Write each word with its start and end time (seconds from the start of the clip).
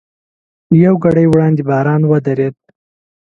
یوه 0.83 0.99
ګړۍ 1.03 1.25
وړاندې 1.29 1.61
باران 1.69 2.01
ودرېد. 2.05 2.55